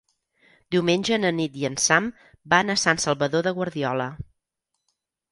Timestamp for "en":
1.69-1.75